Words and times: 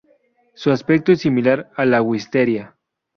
Su 0.55 0.71
aspecto 0.71 1.11
es 1.11 1.19
similar 1.21 1.69
a 1.75 1.85
la 1.85 2.01
"Wisteria". 2.01 2.75